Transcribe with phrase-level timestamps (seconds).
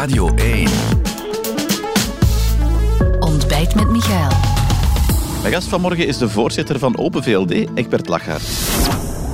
[0.00, 0.68] Radio 1.
[3.18, 4.30] Ontbijt met Michael.
[5.40, 8.42] Mijn gast vanmorgen is de voorzitter van Open VLD, Egbert Lachaert.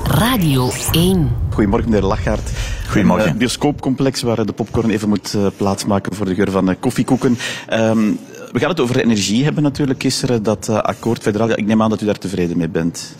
[0.05, 1.31] Radio 1.
[1.51, 2.51] Goedemorgen, meneer Lachaert.
[2.89, 3.27] Goedemorgen.
[3.27, 6.75] Een uh, bioscoopcomplex waar de popcorn even moet uh, plaatsmaken voor de geur van uh,
[6.81, 7.39] koffiekoeken.
[7.73, 8.19] Um,
[8.57, 11.49] we gaan het over energie hebben natuurlijk gisteren, dat uh, akkoord federaal.
[11.49, 13.15] Ja, ik neem aan dat u daar tevreden mee bent.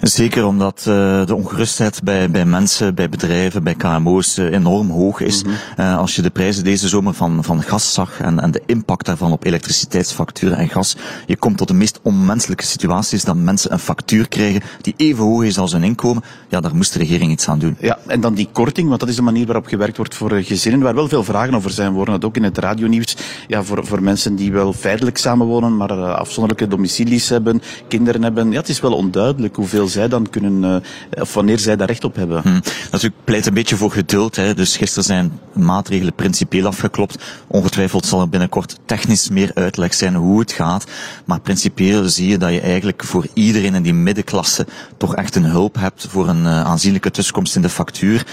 [0.00, 5.20] Zeker omdat uh, de ongerustheid bij, bij mensen, bij bedrijven, bij KMO's uh, enorm hoog
[5.20, 5.42] is.
[5.42, 5.94] Mm -hmm.
[5.96, 9.32] als je de prijzen deze zomer van, van gas zag en, en de impact daarvan
[9.32, 14.28] op elektriciteitsfacturen en gas, je komt tot de meest onmenselijke situaties dat mensen een factuur
[14.28, 16.22] krijgen die even hoog is als hun inkomen.
[16.48, 17.76] Ja, daar moest de regering iets aan doen.
[17.80, 20.80] Ja, en dan die korting, want dat is de manier waarop gewerkt wordt voor gezinnen,
[20.80, 21.90] waar wel veel vragen over zijn.
[21.90, 23.16] We horen dat ook in het radionieuws.
[23.46, 28.50] Ja, voor, voor mensen die wel feitelijk samenwonen, maar uh, afzonderlijke domicilies hebben, kinderen hebben.
[28.50, 30.82] Ja, het is wel onduidelijk hoeveel zij dan kunnen,
[31.14, 32.42] uh, of wanneer zij daar recht op hebben.
[32.42, 32.60] Hm.
[32.90, 34.36] Natuurlijk pleit een beetje voor geduld.
[34.36, 34.54] Hè.
[34.54, 37.24] Dus gisteren zijn maatregelen principieel afgeklopt.
[37.46, 40.84] Ongetwijfeld zal er binnenkort technisch meer uitleg zijn hoe het gaat.
[41.24, 45.44] Maar principieel zie je dat je eigenlijk voor iedereen in die middenklasse toch echt een
[45.44, 48.26] hulp hebt voor een uh, aanzienlijke tussenkomst in de factuur.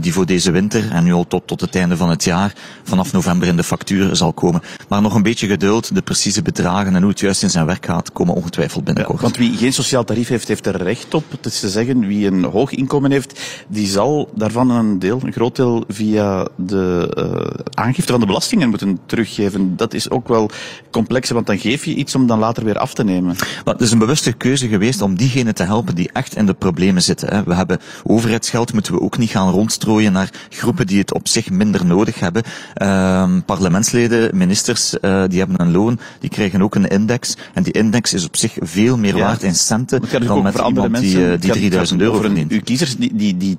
[0.00, 3.12] Die voor deze winter en nu al tot, tot het einde van het jaar vanaf
[3.12, 4.62] november in de factuur zal komen.
[4.88, 5.65] Maar nog een beetje geduld.
[5.66, 9.16] De precieze bedragen en hoe het juist in zijn werk gaat komen ongetwijfeld binnenkort.
[9.16, 11.24] Ja, want wie geen sociaal tarief heeft, heeft er recht op.
[11.30, 15.32] Het is te zeggen, wie een hoog inkomen heeft, die zal daarvan een deel, een
[15.32, 19.76] groot deel, via de uh, aangifte van de belastingen moeten teruggeven.
[19.76, 20.50] Dat is ook wel
[20.90, 23.36] complex, want dan geef je iets om dan later weer af te nemen.
[23.64, 26.54] Maar het is een bewuste keuze geweest om diegenen te helpen die echt in de
[26.54, 27.28] problemen zitten.
[27.28, 27.44] Hè.
[27.44, 31.50] We hebben overheidsgeld, moeten we ook niet gaan rondstrooien naar groepen die het op zich
[31.50, 32.42] minder nodig hebben.
[32.82, 37.36] Uh, parlementsleden, ministers, uh, die hebben een loon, die krijgen ook een index.
[37.54, 39.22] En die index is op zich veel meer Ja.
[39.24, 41.00] waard in centen dan met iemand mensen.
[41.02, 42.52] die, eh, die gaat- 3000 het gaat euro verdient.
[42.52, 43.56] Uw kiezers, die, die, die,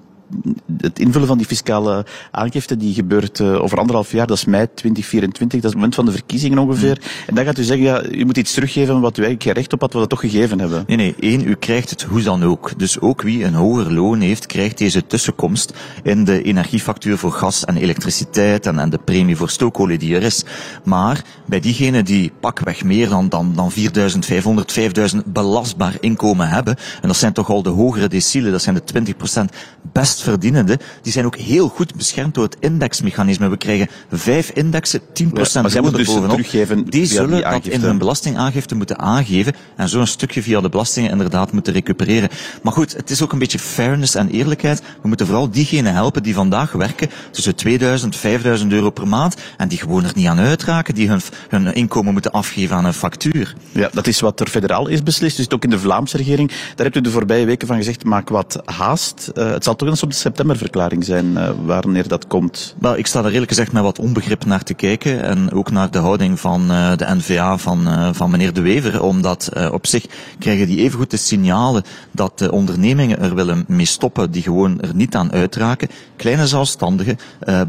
[0.82, 4.28] het invullen van die fiscale aangifte, die gebeurt uh, over anderhalf jaar.
[4.28, 7.02] Dat is mei 2024, dat is het moment van de verkiezingen ongeveer.
[7.28, 9.74] En dan gaat u zeggen, ja, u moet iets teruggeven wat u eigenlijk geen recht
[9.74, 10.84] op had, wat we dat toch gegeven hebben.
[10.88, 11.16] Nee, nee.
[11.20, 12.80] één, u krijgt het hoe dan ook.
[12.80, 15.74] Dus ook wie een hoger loon heeft, krijgt deze tussenkomst
[16.04, 20.24] in de energiefactuur voor gas en elektriciteit en, en de premie voor stookolie die er
[20.24, 20.44] is.
[20.84, 27.08] Maar bij diegenen die pakweg meer dan, dan, dan 4500, 5000 belastbaar inkomen hebben, en
[27.08, 29.56] dat zijn toch al de hogere decielen, dat zijn de 20%
[29.92, 33.50] best verdienende, die zijn ook heel goed beschermd door het indexmechanisme.
[33.50, 36.08] We krijgen vijf indexen, 10% Ja, moeten dus
[36.90, 40.70] Die zullen die dat in hun belastingaangifte moeten aangeven en zo een stukje via de
[40.70, 42.30] belastingen inderdaad moeten recupereren.
[42.62, 44.82] Maar goed, het is ook een beetje fairness en eerlijkheid.
[45.02, 49.68] We moeten vooral diegenen helpen die vandaag werken tussen 2000 5000 euro per maand en
[49.68, 53.56] die gewoon er niet aan uitraken, die hun, hun inkomen moeten afgeven aan een factuur.
[53.72, 55.38] Ja, dat is wat er federaal is beslist.
[55.38, 56.50] Dus ook in de Vlaamse regering.
[56.50, 59.32] Daar hebt u de voorbije weken van gezegd, maak wat haast.
[59.34, 62.76] Uh, het zal toch eens op de septemberverklaring zijn uh, wanneer dat komt.
[62.80, 65.92] Wel, ik sta er eerlijk gezegd met wat onbegrip naar te kijken en ook naar
[65.92, 70.06] de houding van uh, de NVA van, uh, van meneer De Wever, omdat op zich
[70.40, 74.96] krijgen die evengoed de signalen dat de ondernemingen er willen mee stoppen die gewoon er
[74.96, 75.90] niet aan uitraken.
[76.16, 77.18] Kleine zelfstandigen,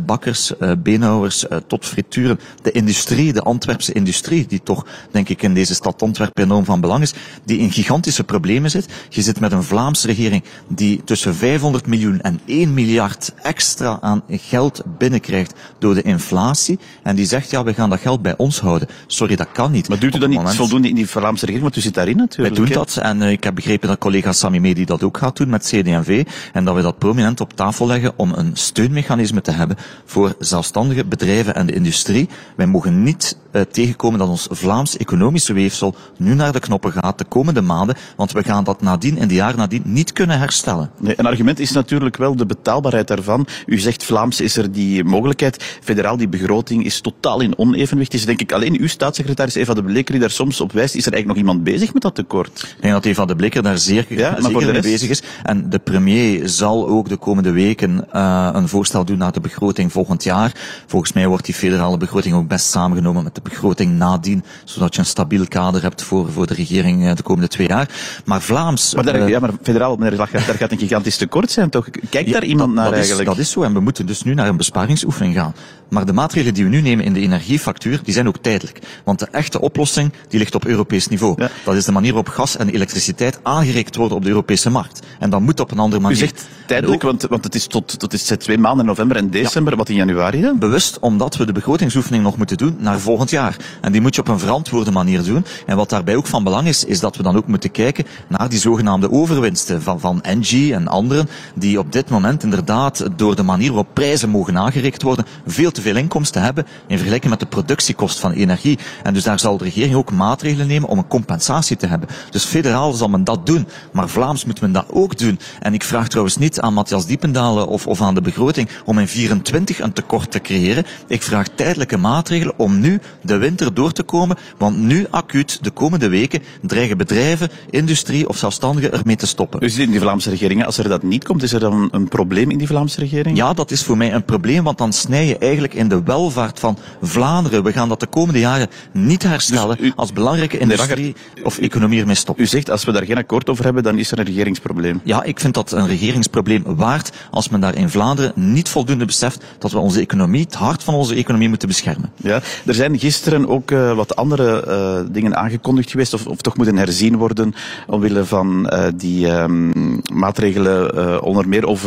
[0.06, 5.74] bakkers, beenhouwers, tot frituren, de industrie, de Antwerpse industrie, die toch denk ik in deze
[5.74, 8.86] stad Antwerpen enorm van belang is, die in gigantische problemen zit.
[9.08, 14.22] Je zit met een Vlaamse regering die tussen 500 miljoen en 1 miljard extra aan
[14.30, 16.78] geld binnenkrijgt door de inflatie.
[17.02, 18.88] En die zegt, ja, we gaan dat geld bij ons houden.
[19.06, 19.88] Sorry, dat kan niet.
[19.88, 21.62] Maar doet u dat niet moment- voldoende in die Vlaamse regering?
[21.62, 22.56] Want u zit daarin wij natuurlijk.
[22.56, 22.72] doen hè?
[22.72, 25.62] dat en uh, ik heb begrepen dat collega Sami Medi dat ook gaat doen met
[25.62, 30.34] CD&V en dat we dat prominent op tafel leggen om een steunmechanisme te hebben voor
[30.38, 32.28] zelfstandige bedrijven en de industrie.
[32.56, 37.18] Wij mogen niet uh, tegenkomen dat ons Vlaams economische weefsel nu naar de knoppen gaat
[37.18, 40.90] de komende maanden, want we gaan dat nadien in de jaren nadien niet kunnen herstellen.
[40.98, 43.46] Nee, een argument is natuurlijk wel de betaalbaarheid daarvan.
[43.66, 45.78] U zegt Vlaams is er die mogelijkheid.
[45.82, 48.14] Federaal, die begroting is totaal in onevenwicht.
[48.14, 50.94] Is denk ik alleen uw staatssecretaris Eva de Bleker die daar soms op wijst.
[50.94, 52.74] Is er eigenlijk nog iemand bezig met dat tekort?
[52.76, 55.22] Ik denk dat Eva de Blikker daar zeer Ja, maar zeker mee bezig is.
[55.42, 59.92] En de premier zal ook de komende weken uh, een voorstel doen naar de begroting
[59.92, 60.52] volgend jaar.
[60.86, 65.00] Volgens mij wordt die federale begroting ook best samengenomen met de begroting nadien, zodat je
[65.00, 67.88] een stabiel kader hebt voor, voor de regering uh, de komende twee jaar.
[68.24, 68.94] Maar Vlaams...
[68.94, 71.88] Maar, daar, uh, ja, maar federaal, meneer Lachaert, daar gaat een gigantisch tekort zijn, toch?
[72.08, 73.28] Kijkt daar iemand dat, naar dat eigenlijk?
[73.28, 75.54] Is, dat is zo en we moeten dus nu naar een besparingsoefening gaan.
[75.88, 78.78] Maar de maatregelen die we nu nemen in de energiefactuur, die zijn ook tijdelijk.
[79.04, 81.34] Want de echte oplossing, die ligt op Europees niveau.
[81.36, 81.50] Ja.
[81.64, 85.06] Dat is de manier waarop gas en elektriciteit aangereikt worden op de Europese markt.
[85.18, 86.18] En dat moet op een andere U manier.
[86.18, 89.76] zegt tijdelijk, want, want het is tot, tot is twee maanden, november en december.
[89.76, 90.58] Wat in januari dan?
[90.58, 93.56] Bewust omdat we de begrotingsoefening nog moeten doen naar volgend jaar.
[93.80, 95.44] En die moet je op een verantwoorde manier doen.
[95.66, 98.48] En wat daarbij ook van belang is, is dat we dan ook moeten kijken naar
[98.48, 103.36] die zogenaamde overwinsten van, van Engie en anderen, die op op dit moment inderdaad door
[103.36, 107.40] de manier waarop prijzen mogen aangereikt worden, veel te veel inkomsten hebben in vergelijking met
[107.40, 108.78] de productiekost van energie.
[109.02, 112.08] En dus daar zal de regering ook maatregelen nemen om een compensatie te hebben.
[112.30, 115.38] Dus federaal zal men dat doen, maar Vlaams moet men dat ook doen.
[115.60, 119.08] En ik vraag trouwens niet aan Matthias Diependalen of, of aan de begroting om in
[119.08, 120.84] 24 een tekort te creëren.
[121.06, 125.70] Ik vraag tijdelijke maatregelen om nu de winter door te komen, want nu acuut de
[125.70, 129.70] komende weken dreigen bedrijven, industrie of zelfstandigen ermee te stoppen.
[129.70, 130.64] Zit in die Vlaamse regering.
[130.64, 133.36] Als er dat niet komt, is er dan een probleem in die Vlaamse regering?
[133.36, 136.58] Ja, dat is voor mij een probleem, want dan snij je eigenlijk in de welvaart
[136.60, 137.62] van Vlaanderen.
[137.62, 142.00] We gaan dat de komende jaren niet herstellen Dus u- als belangrijke industrie of economie
[142.00, 142.40] ermee stopt.
[142.40, 145.00] U zegt, als we daar geen akkoord over hebben, dan is er een regeringsprobleem.
[145.04, 149.44] Ja, ik vind dat een regeringsprobleem waard als men daar in Vlaanderen niet voldoende beseft
[149.58, 152.10] dat we onze economie, het hart van onze economie moeten beschermen.
[152.16, 156.56] Ja, er zijn gisteren ook eh, wat andere eh, dingen aangekondigd geweest, of, of toch
[156.56, 157.54] moeten herzien worden,
[157.86, 159.70] omwille van eh, die ehm,
[160.12, 161.77] maatregelen, onder meer over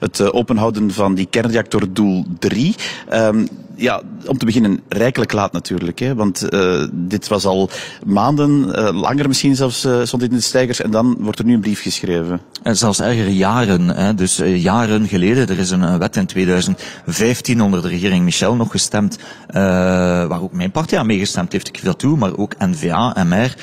[0.00, 2.74] het eh, openhouden van die kernreactor doel 3.
[3.08, 7.70] Ehm, ja, om te beginnen, rijkelijk laat natuurlijk, hè, want eh, dit was al
[8.06, 11.44] maanden, eh, langer misschien zelfs, eh, stond dit in de stijgers, en dan wordt er
[11.44, 12.40] nu een brief geschreven.
[12.62, 17.82] En zelfs erger jaren, hè, dus jaren geleden, er is een, wet in 2015 onder
[17.82, 19.18] de regering Michel nog gestemd,
[19.52, 23.54] waar ook mijn partij aan meegestemd heeft, ik dat toe, maar ook N-VA, MR,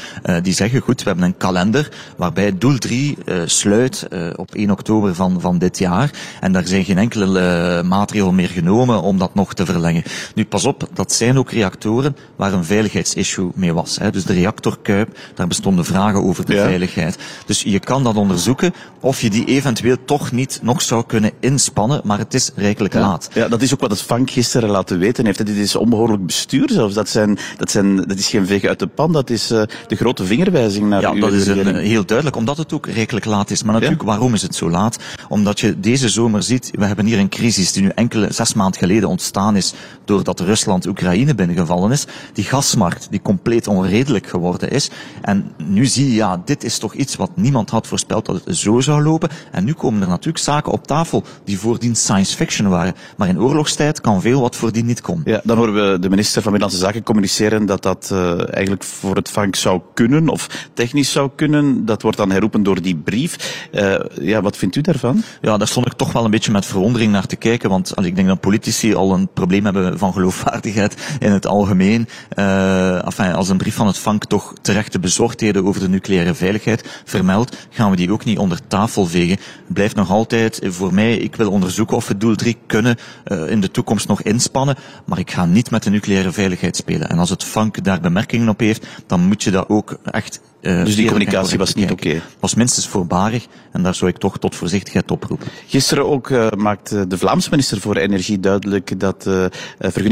[0.41, 5.15] die zeggen goed, we hebben een kalender waarbij doel 3 eh, sluit op 1 oktober
[5.15, 9.35] van, van dit jaar en daar zijn geen enkele eh, maatregel meer genomen om dat
[9.35, 10.03] nog te verlengen.
[10.45, 13.97] Pas op, dat zijn ook reactoren waar een veiligheidsissue mee was.
[13.99, 14.11] Hè.
[14.11, 16.63] Dus de reactorkuip, daar bestonden vragen over de Ja.
[16.63, 17.17] veiligheid.
[17.45, 22.01] Dus je kan dat onderzoeken of je die eventueel toch niet nog zou kunnen inspannen,
[22.03, 23.29] maar het is rijkelijk laat.
[23.33, 25.45] Ja, dat is ook wat het Vank gisteren laten weten heeft.
[25.45, 26.93] Dit is onbehoorlijk bestuur zelfs.
[26.93, 29.95] Dat, zijn, dat, zijn, dat is geen veeg uit de pan, dat is eh, de
[29.95, 33.51] grote vingerwijzing naar Ja, dat is een, eh, heel duidelijk, omdat het ook rijkelijk laat
[33.51, 33.63] is.
[33.63, 34.97] Maar natuurlijk, waarom is het zo laat?
[35.29, 38.79] Omdat je deze zomer ziet, we hebben hier een crisis die nu enkele zes maanden
[38.79, 39.73] geleden ontstaan is
[40.05, 42.05] doordat Rusland Oekraïne binnengevallen is.
[42.33, 44.89] Die gasmarkt die compleet onredelijk geworden is.
[45.21, 48.57] En nu zie je, ja, dit is toch iets wat niemand had voorspeld dat het
[48.57, 49.29] zo zou lopen.
[49.51, 52.95] En nu komen er natuurlijk zaken op tafel die voordien science fiction waren.
[53.17, 55.23] Maar in oorlogstijd kan veel wat voordien niet komen.
[55.25, 59.15] Ja, dan horen we de minister van Binnenlandse Zaken communiceren dat dat eh, eigenlijk voor
[59.15, 61.85] het Vank zou kunnen, of technisch zou kunnen.
[61.85, 63.67] Dat wordt dan herroepen door die brief.
[63.71, 65.23] Eh, ja, wat vindt u daarvan?
[65.41, 68.15] Ja, daar stond ik toch wel een beetje met verwondering naar te kijken, want ik
[68.15, 72.07] denk dat politici al een probleem hebben van geloofwaardigheid in het algemeen.
[72.35, 77.01] Uh, enfin, als een brief van het Vank toch terechte bezorgdheden over de nucleaire veiligheid
[77.05, 79.37] vermeldt, gaan we die ook niet onder tafel vegen.
[79.65, 83.49] Het blijft nog altijd voor mij, ik wil onderzoeken of we doel 3 kunnen uh,
[83.51, 84.75] in de toekomst nog inspannen,
[85.05, 87.09] maar ik ga niet met de nucleaire veiligheid spelen.
[87.09, 90.85] En als het Vank daar bemerkingen op heeft, dan moet je dat ook echt Uh,
[90.85, 92.07] dus die communicatie was niet oké?
[92.07, 92.21] Okay.
[92.39, 95.47] Was minstens voorbarig en daar zou ik toch tot voorzichtigheid oproepen.
[95.67, 99.45] Gisteren ook uh, maakte de Vlaamse minister voor Energie duidelijk dat uh,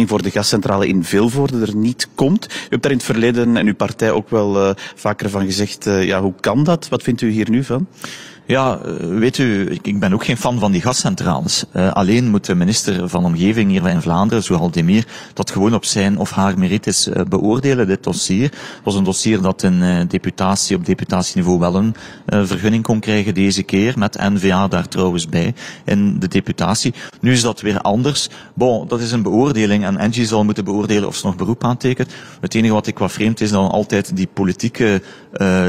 [0.07, 2.45] voor de gascentrale in Vilvoorde er niet komt.
[2.45, 6.21] U hebt daar in het verleden en uw partij ook wel vaker van gezegd, ja,
[6.21, 6.89] hoe kan dat?
[6.89, 7.88] Wat vindt u hier nu van?
[8.45, 11.63] Ja, weet u, ik ben ook geen fan van die gascentrales.
[11.75, 15.85] Uh, alleen moet de minister van Omgeving hier in Vlaanderen, Zoal Demir, dat gewoon op
[15.85, 18.43] zijn of haar merites uh, beoordelen, dit dossier.
[18.43, 21.95] Het was een dossier dat uh, deputatie, op deputatieniveau wel een
[22.47, 25.53] vergunning kon krijgen deze keer, met NVA daar trouwens bij,
[25.85, 26.93] in de deputatie.
[27.21, 28.29] Nu is dat weer anders.
[28.53, 32.13] Bon, dat is een beoordeling en Angie zal moeten beoordelen of ze nog beroep aantekent.
[32.41, 35.01] Het enige wat ik wat vreemd is, dan altijd die politieke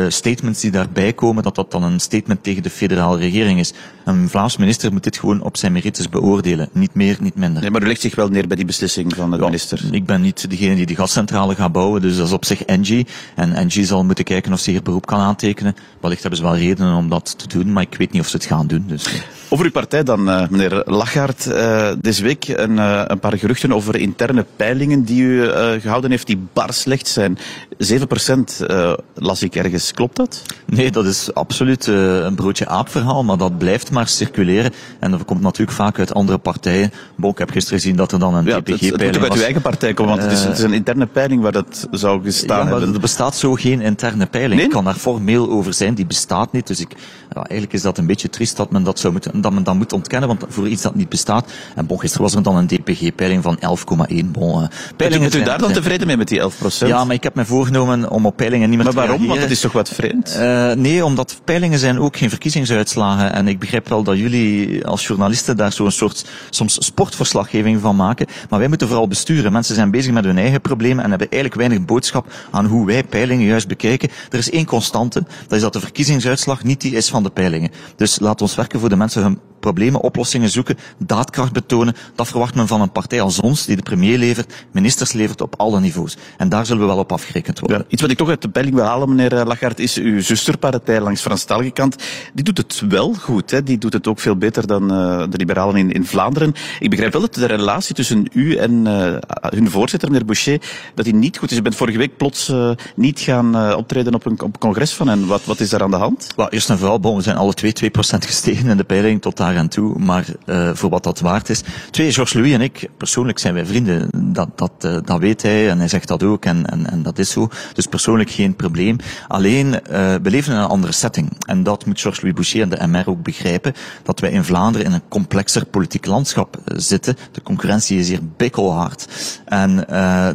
[0.08, 3.72] statements die daarbij komen, dat dat dan een statement tegen de federale regering is.
[4.04, 6.68] Een Vlaams minister moet dit gewoon op zijn merites beoordelen.
[6.72, 7.62] Niet meer, niet minder.
[7.62, 9.80] Nee, maar u legt zich wel neer bij die beslissing van de ja, minister.
[9.90, 13.06] Ik ben niet degene die die gascentrale gaat bouwen, dus dat is op zich Engie.
[13.34, 15.76] En Engie zal moeten kijken of ze hier beroep kan aantekenen.
[16.00, 18.36] Wellicht hebben ze wel redenen om dat te doen, maar ik weet niet of ze
[18.36, 18.84] het gaan doen.
[18.86, 19.06] Dus.
[19.54, 21.46] Over uw partij dan, uh, meneer Lachaert.
[21.46, 25.48] Uh, deze week een, uh, een, paar geruchten over interne peilingen die u
[25.80, 27.38] gehouden heeft, die bar slecht zijn.
[27.78, 28.66] 7%
[29.14, 29.92] las ik ergens.
[29.92, 30.42] Klopt dat?
[30.66, 34.72] Nee, dat is absoluut een broodje aapverhaal, maar dat blijft maar circuleren.
[34.98, 36.92] En dat komt natuurlijk vaak uit andere partijen.
[37.16, 39.00] Bon, ik heb gisteren gezien dat er dan een ja, TPG-peiling was.
[39.00, 41.06] Het moet ook uit uw eigen partij komen, want het, is, het, is, een interne
[41.06, 42.82] peiling waar dat zou gestaan ja, maar.
[42.82, 44.54] Er bestaat zo geen interne peiling.
[44.54, 44.64] Nee?
[44.64, 46.66] Ik kan daar formeel over zijn, die bestaat niet.
[46.66, 46.90] Dus ik,
[47.34, 49.74] ja, eigenlijk is dat een beetje triest dat men dat, zou moeten, dat men dat
[49.74, 51.52] moet ontkennen, want voor iets dat niet bestaat.
[51.74, 54.24] En bon, gisteren was er dan een DPG-peiling van 11,1.
[54.24, 57.22] Bon, uh, Bent u, u daar dan tevreden mee met die 11% Ja, maar ik
[57.22, 59.16] heb me voorgenomen om op peilingen niet meer maar te waarom?
[59.16, 59.38] reageren.
[59.38, 60.36] Want dat is toch wat vreemd?
[60.38, 63.32] Uh, nee, omdat peilingen zijn ook geen verkiezingsuitslagen.
[63.32, 68.26] En ik begrijp wel dat jullie als journalisten daar zo'n soort soms sportverslaggeving van maken.
[68.48, 69.52] Maar wij moeten vooral besturen.
[69.52, 73.04] Mensen zijn bezig met hun eigen problemen en hebben eigenlijk weinig boodschap aan hoe wij
[73.04, 74.08] peilingen juist bekijken.
[74.30, 77.70] Er is één constante, dat is dat de verkiezingsuitslag niet die is van de peilingen.
[77.96, 79.33] Dus laat ons werken voor de mensen hun
[79.64, 81.94] problemen, oplossingen zoeken, daadkracht betonen.
[82.14, 85.54] Dat verwacht men van een partij als ons, die de premier levert, ministers levert op
[85.56, 86.16] alle niveaus.
[86.36, 87.78] En daar zullen we wel op afgerekend worden.
[87.78, 90.20] Ja, iets wat ik toch uit de peiling wil halen, meneer eh, Lagarde, is uw
[90.20, 91.96] zusterpartij langs Franstalige kant.
[92.34, 93.50] Die doet het wel goed.
[93.50, 93.62] Hè?
[93.62, 96.54] Die doet het ook veel beter dan uh, de liberalen in, in, Vlaanderen.
[96.80, 100.60] Ik begrijp wel dat de relatie tussen u en uh, hun voorzitter, meneer Boucher,
[100.94, 101.58] dat die niet goed is.
[101.58, 102.52] U bent vorige week plots
[102.96, 105.26] niet gaan optreden op een op congres van hen.
[105.26, 106.32] Wat, wat is daar aan de hand?
[106.36, 107.88] Well, eerst en vooral, bon, we zijn alle twee 2%
[108.18, 109.98] gestegen in de peiling tot daar aan toe.
[109.98, 110.24] Maar
[110.72, 111.62] voor wat dat waard is.
[111.90, 114.08] Twee, Georges Louis en ik, persoonlijk zijn wij vrienden.
[114.32, 117.30] Dat, dat, dat weet hij en hij zegt dat ook en, en, en dat is
[117.30, 117.48] zo.
[117.72, 118.96] Dus persoonlijk geen probleem.
[119.28, 119.80] Alleen, uh,
[120.22, 121.32] we leven in een andere setting.
[121.46, 124.92] En dat moet Georges-Louis Boucher en de MR ook begrijpen, dat wij in Vlaanderen in
[124.92, 127.16] een complexer politiek landschap zitten.
[127.32, 129.06] De concurrentie is hier bikkelhard.
[129.44, 129.76] En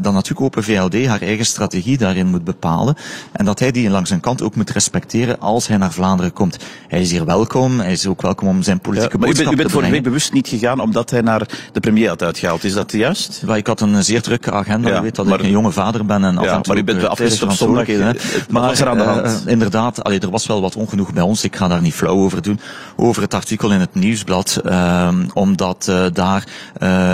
[0.01, 2.95] dan natuurlijk Open VLD haar eigen strategie daarin moet bepalen.
[3.31, 6.57] En dat hij die langs zijn kant ook moet respecteren als hij naar Vlaanderen komt.
[6.88, 9.72] Hij is hier welkom, hij is ook welkom om zijn politieke ja, boodschap u bent,
[9.72, 12.64] u bent week bewust niet gegaan omdat hij naar de premier had uitgehaald.
[12.64, 13.42] Is dat juist?
[13.46, 14.90] Well, ik had een zeer drukke agenda.
[14.90, 16.82] Ja, weet dat maar, ik een jonge vader ben en af ja, en toe maar
[16.82, 17.88] u bent wel op zondag.
[17.88, 19.44] Maar wat was er aan de hand?
[19.46, 21.44] Uh, inderdaad, allee, er was wel wat ongenoeg bij ons.
[21.44, 22.60] Ik ga daar niet flauw over doen.
[22.96, 24.62] Over het artikel in het nieuwsblad.
[24.66, 26.44] Uh, omdat uh, daar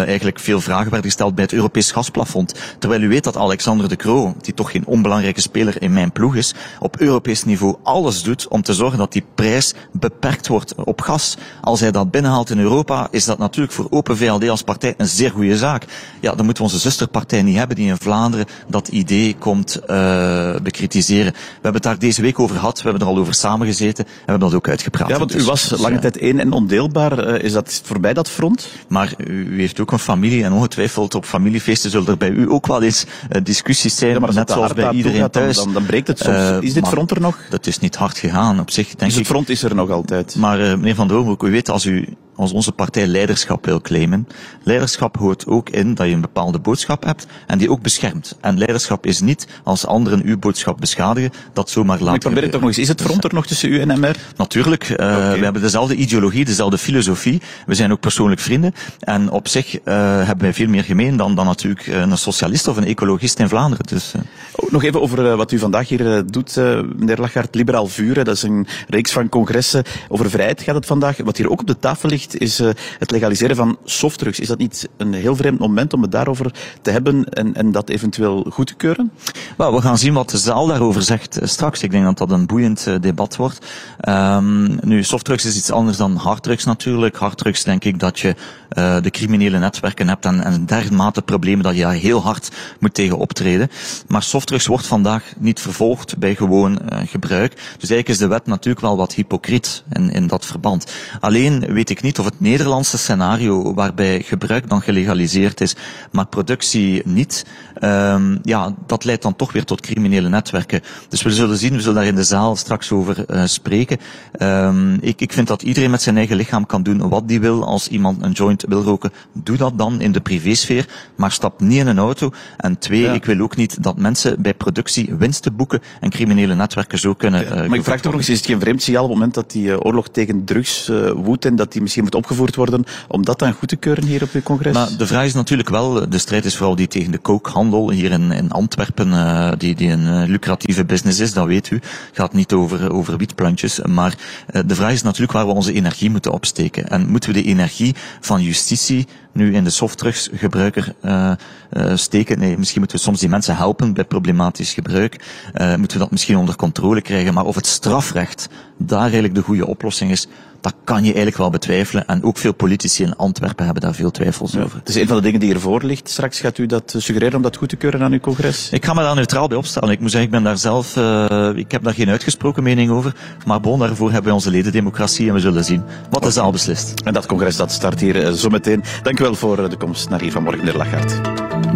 [0.06, 2.54] eigenlijk veel vragen werden gesteld bij het Europees gasplafond.
[2.80, 6.36] Terwijl u weet dat Alexander de Croo, die toch geen onbelangrijke speler in mijn ploeg
[6.36, 11.02] is, op Europees niveau alles doet om te zorgen dat die prijs beperkt wordt op
[11.02, 11.38] gas.
[11.62, 15.08] Als hij dat binnenhaalt in Europa, is dat natuurlijk voor Open VLD als partij een
[15.08, 15.86] zeer goede zaak.
[16.20, 20.56] Ja, dan moeten we onze zusterpartij niet hebben die in Vlaanderen dat idee komt uh,
[20.64, 21.32] bekritiseren.
[21.34, 24.12] We hebben het daar deze week over gehad, we hebben er al over samengezeten en
[24.12, 25.10] we hebben dat ook uitgepraat.
[25.10, 27.28] Ja, want u dus, was dus, lange tijd één en ondeelbaar.
[27.28, 28.70] Uh, is dat voorbij dat front?
[28.88, 32.68] Maar u heeft ook een familie en ongetwijfeld op familiefeesten zullen er bij u ook
[32.68, 35.56] wel eens uh, discussies zijn, ja, maar net zoals bij iedereen gaat, thuis.
[35.56, 36.38] Dan, dan, breekt het soms.
[36.60, 37.38] is dit front er nog?
[37.50, 40.36] Dat is niet hard gegaan op zich, denk dus het front is er nog altijd?
[40.36, 44.28] Maar meneer Van Doornbroek, u weet als u als onze partij leiderschap wil claimen.
[44.64, 48.38] Leiderschap hoort ook in dat je een bepaalde boodschap hebt en die ook beschermt.
[48.42, 52.52] En leiderschap is niet als anderen uw boodschap beschadigen, dat zomaar laten Ik probeer het
[52.52, 52.80] toch nog eens.
[52.80, 54.16] Is het front er nog tussen u en MR?
[54.38, 54.90] Natuurlijk.
[54.90, 55.38] Uh, okay.
[55.38, 57.42] We hebben dezelfde ideologie, dezelfde filosofie.
[57.66, 58.74] We zijn ook persoonlijk vrienden.
[59.00, 59.84] En op zich uh,
[60.18, 63.86] hebben wij veel meer gemeen dan, dan natuurlijk een socialist of een ecologist in Vlaanderen.
[63.86, 64.22] Dus, uh.
[64.56, 66.56] oh, nog even over wat u vandaag hier doet,
[66.96, 67.56] meneer Lachart.
[67.56, 69.84] Liberaal Vuren, dat is een reeks van congressen.
[70.08, 71.18] Over vrijheid gaat het vandaag.
[71.24, 74.40] Wat hier ook op de tafel ligt, is uh, het legaliseren van softdrugs.
[74.40, 76.52] Is dat niet een heel vreemd moment om het daarover
[76.82, 79.12] te hebben en, en dat eventueel goed te keuren?
[79.58, 81.84] Well, we gaan zien wat de zaal daarover zegt uh, straks.
[81.84, 83.66] Ik denk dat dat een boeiend uh, debat wordt.
[84.10, 87.16] Um, nu, softdrugs is iets anders dan harddrugs natuurlijk.
[87.16, 88.36] Harddrugs denk ik dat je
[88.76, 93.18] de criminele netwerken hebt en, en dermate problemen dat je daar heel hard moet tegen
[93.18, 93.70] optreden.
[94.08, 97.54] Maar softdrugs wordt vandaag niet vervolgd bij gewoon gebruik.
[97.56, 100.92] Dus eigenlijk is de wet natuurlijk wel wat hypocriet in, in dat verband.
[101.20, 105.76] Alleen weet ik niet of het Nederlandse scenario waarbij gebruik dan gelegaliseerd is,
[106.12, 107.46] maar productie niet,
[107.82, 110.82] um, ja, dat leidt dan toch weer tot criminele netwerken.
[111.10, 113.98] Dus we zullen zien, we zullen daar in de zaal straks over uh, spreken.
[114.40, 117.66] Um, ik, ik vind dat iedereen met zijn eigen lichaam kan doen wat die wil.
[117.66, 121.80] Als iemand een joint wil roken, doe dat dan in de privésfeer, maar stap niet
[121.80, 122.32] in een auto.
[122.58, 123.14] En twee, ja.
[123.14, 127.44] ik wil ook niet dat mensen bij productie winsten boeken en criminele netwerken zo kunnen.
[127.44, 129.36] Uh, maar ik vraag toch nog eens, is het geen vreemd signaal op het moment
[129.36, 132.84] dat die uh, oorlog tegen drugs uh, woedt en dat die misschien moet opgevoerd worden
[133.08, 134.74] om dat dan goed te keuren hier op uw congres?
[134.74, 138.12] Maar de vraag is natuurlijk wel, de strijd is vooral die tegen de kookhandel hier
[138.12, 141.76] in, in Antwerpen, uh, die, die een lucratieve business is, dat weet u.
[141.76, 144.18] Het gaat niet over, over wietplantjes, maar
[144.66, 146.88] de vraag is natuurlijk waar we onze energie moeten opsteken.
[146.88, 151.32] En moeten we de energie van justitie nu in de softdrugsgebruiker uh,
[151.72, 152.40] uh, steken.
[152.40, 155.24] Nee, misschien moeten we soms die mensen helpen bij problematisch gebruik.
[155.56, 157.34] Uh, moeten we dat misschien onder controle krijgen.
[157.34, 160.28] Maar of het strafrecht daar eigenlijk de goede oplossing is,
[160.66, 162.08] dat kan je eigenlijk wel betwijfelen.
[162.08, 164.78] En ook veel politici in Antwerpen hebben daar veel twijfels ja, over.
[164.80, 166.10] Het is een van de dingen die ervoor ligt.
[166.10, 168.70] Straks gaat u dat suggereren om dat goed te keuren aan uw congres?
[168.72, 169.90] Ik ga me daar neutraal bij opstellen.
[169.90, 173.16] Ik moet zeggen, ik ben daar zelf, uh, ik heb daar geen uitgesproken mening over.
[173.46, 176.94] Maar bon, daarvoor hebben wij onze ledendemocratie en we zullen zien wat de zaal beslist.
[177.04, 178.84] En dat congres dat start hier uh, zometeen.
[179.04, 181.20] Dank u voor de komst naar hier vanmorgen, meneer Lachart.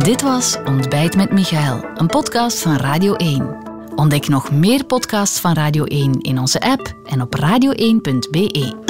[0.04, 3.58] Dit was Ontbijt met Michael, een podcast van Radio 1.
[3.96, 8.89] Ontdek nog meer podcasts van Radio 1 in onze app en op radio1.be.